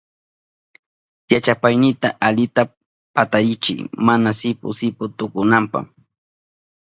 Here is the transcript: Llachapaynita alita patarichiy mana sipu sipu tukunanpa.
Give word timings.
Llachapaynita 1.27 2.09
alita 2.27 2.61
patarichiy 3.13 3.81
mana 4.05 4.31
sipu 4.39 4.67
sipu 4.79 5.03
tukunanpa. 5.17 5.79